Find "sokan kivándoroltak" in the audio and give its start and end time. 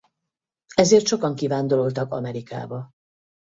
1.05-2.11